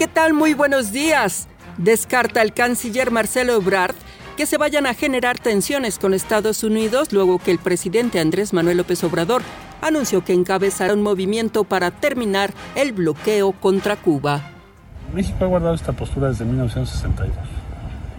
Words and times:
¿Qué 0.00 0.08
tal? 0.08 0.32
Muy 0.32 0.54
buenos 0.54 0.92
días. 0.92 1.46
Descarta 1.76 2.40
el 2.40 2.54
canciller 2.54 3.10
Marcelo 3.10 3.52
Ebrard 3.52 3.94
que 4.34 4.46
se 4.46 4.56
vayan 4.56 4.86
a 4.86 4.94
generar 4.94 5.38
tensiones 5.38 5.98
con 5.98 6.14
Estados 6.14 6.64
Unidos 6.64 7.12
luego 7.12 7.38
que 7.38 7.50
el 7.50 7.58
presidente 7.58 8.18
Andrés 8.18 8.54
Manuel 8.54 8.78
López 8.78 9.04
Obrador 9.04 9.42
anunció 9.82 10.24
que 10.24 10.32
encabezará 10.32 10.94
un 10.94 11.02
movimiento 11.02 11.64
para 11.64 11.90
terminar 11.90 12.54
el 12.76 12.94
bloqueo 12.94 13.52
contra 13.52 13.96
Cuba. 13.96 14.40
México 15.12 15.44
ha 15.44 15.48
guardado 15.48 15.74
esta 15.74 15.92
postura 15.92 16.28
desde 16.28 16.46
1962. 16.46 17.36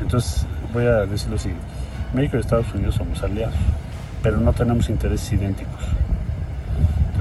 Entonces 0.00 0.46
voy 0.72 0.86
a 0.86 1.04
decir 1.04 1.28
lo 1.28 1.36
siguiente. 1.36 1.66
México 2.14 2.38
y 2.38 2.40
Estados 2.40 2.72
Unidos 2.72 2.94
somos 2.94 3.22
aliados, 3.22 3.54
pero 4.22 4.38
no 4.38 4.54
tenemos 4.54 4.88
intereses 4.88 5.30
idénticos. 5.30 5.82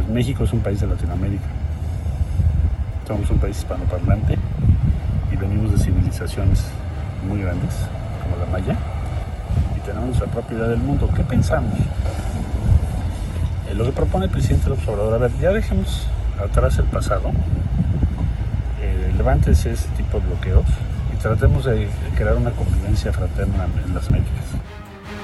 México 0.09 0.45
es 0.45 0.53
un 0.53 0.61
país 0.61 0.79
de 0.79 0.87
Latinoamérica. 0.87 1.64
Somos 3.07 3.29
un 3.29 3.37
país 3.37 3.57
hispanoparlante 3.59 4.37
y 5.31 5.35
venimos 5.35 5.71
de 5.71 5.77
civilizaciones 5.77 6.63
muy 7.27 7.41
grandes 7.41 7.73
como 8.23 8.37
la 8.37 8.51
maya, 8.51 8.75
y 9.77 9.79
tenemos 9.81 10.07
nuestra 10.07 10.27
propia 10.27 10.57
idea 10.57 10.67
del 10.69 10.79
mundo. 10.79 11.07
¿Qué 11.15 11.23
pensamos? 11.23 11.77
Eh, 13.69 13.75
lo 13.75 13.85
que 13.85 13.91
propone 13.91 14.25
el 14.25 14.31
presidente 14.31 14.69
López 14.69 14.87
Obrador, 14.87 15.13
a 15.13 15.17
ver, 15.17 15.31
ya 15.39 15.51
dejemos 15.51 16.07
atrás 16.43 16.79
el 16.79 16.85
pasado, 16.85 17.29
eh, 18.81 19.13
levántese 19.15 19.71
ese 19.71 19.87
tipo 19.89 20.19
de 20.19 20.25
bloqueos 20.25 20.65
y 21.13 21.21
tratemos 21.21 21.65
de 21.65 21.87
crear 22.15 22.35
una 22.35 22.51
convivencia 22.51 23.13
fraterna 23.13 23.67
en 23.85 23.93
las 23.93 24.07
Américas. 24.07 24.45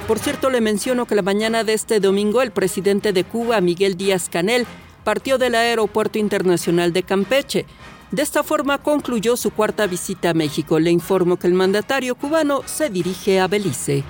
Por 0.08 0.20
cierto, 0.20 0.50
le 0.50 0.62
menciono 0.62 1.06
que 1.06 1.16
la 1.16 1.22
mañana 1.22 1.64
de 1.64 1.74
este 1.74 2.00
domingo 2.00 2.42
el 2.42 2.52
presidente 2.52 3.14
de 3.14 3.24
Cuba, 3.24 3.62
Miguel 3.62 3.98
Díaz 3.98 4.30
Canel, 4.30 4.68
partió 5.04 5.38
del 5.38 5.56
Aeropuerto 5.56 6.20
Internacional 6.20 6.94
de 6.94 7.04
Campeche. 7.04 7.66
De 8.12 8.22
esta 8.22 8.44
forma 8.44 8.78
concluyó 8.78 9.38
su 9.38 9.52
cuarta 9.52 9.88
visita 9.88 10.32
a 10.32 10.34
México. 10.34 10.80
Le 10.80 10.92
informo 10.92 11.38
que 11.38 11.48
el 11.48 11.54
mandatario 11.54 12.16
cubano 12.16 12.62
se 12.66 12.90
dirige 12.90 13.40
a 13.40 13.48
Belice. 13.48 14.04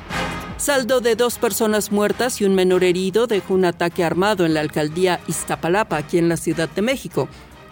Saldo 0.57 1.01
de 1.01 1.15
dos 1.15 1.39
personas 1.39 1.91
muertas 1.91 2.39
y 2.39 2.45
un 2.45 2.53
menor 2.53 2.83
herido 2.83 3.25
dejó 3.25 3.55
un 3.55 3.65
ataque 3.65 4.03
armado 4.03 4.45
en 4.45 4.53
la 4.53 4.59
alcaldía 4.59 5.19
Iztapalapa, 5.27 5.97
aquí 5.97 6.17
en 6.19 6.29
la 6.29 6.37
Ciudad 6.37 6.69
de 6.69 6.83
México. 6.83 7.27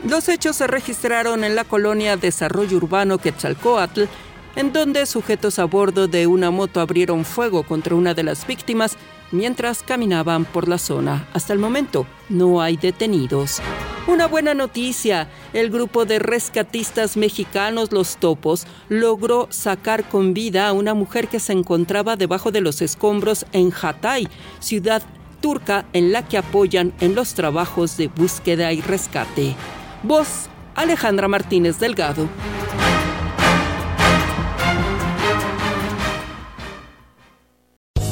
Los 0.08 0.30
hechos 0.30 0.56
se 0.56 0.66
registraron 0.66 1.44
en 1.44 1.56
la 1.56 1.66
colonia 1.66 2.18
Desarrollo 2.18 2.78
Urbano 2.78 3.18
Quetzalcoatl, 3.18 4.04
en 4.56 4.74
donde 4.74 5.06
sujetos 5.06 5.60
a 5.60 5.66
bordo 5.66 6.08
de 6.08 6.26
una 6.26 6.52
moto 6.52 6.80
abrieron 6.80 7.26
fuego 7.26 7.64
contra 7.64 7.96
una 7.96 8.14
de 8.14 8.24
las 8.24 8.48
víctimas 8.48 8.98
mientras 9.32 9.84
caminaban 9.84 10.46
por 10.46 10.68
la 10.68 10.78
zona. 10.78 11.28
Hasta 11.34 11.54
el 11.54 11.60
momento 11.60 12.06
no 12.30 12.62
hay 12.62 12.78
detenidos. 12.78 13.62
Una 14.08 14.26
buena 14.26 14.56
noticia, 14.56 15.30
el 15.54 15.70
grupo 15.70 16.06
de 16.06 16.18
rescatistas 16.18 17.16
mexicanos 17.16 17.92
Los 17.92 18.18
Topos 18.18 18.66
logró 18.88 19.48
sacar 19.52 20.10
con 20.10 20.34
vida 20.34 20.68
a 20.68 20.74
una 20.74 20.96
mujer 20.96 21.28
que 21.28 21.40
se 21.40 21.54
encontraba 21.54 22.16
debajo 22.16 22.52
de 22.52 22.62
los 22.62 22.82
escombros 22.82 23.46
en 23.52 23.72
Hatay, 23.72 24.28
ciudad 24.60 25.04
turca 25.42 25.86
en 25.94 26.12
la 26.12 26.28
que 26.28 26.38
apoyan 26.38 26.94
en 27.00 27.14
los 27.14 27.34
trabajos 27.34 27.98
de 27.98 28.08
búsqueda 28.08 28.74
y 28.74 28.82
rescate. 28.82 29.56
Voz 30.04 30.50
Alejandra 30.76 31.28
Martínez 31.28 31.78
Delgado. 31.78 32.28